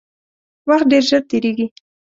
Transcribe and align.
وخت 0.69 0.85
ډیر 0.91 1.03
ژر 1.09 1.21
تیریږي 1.29 1.67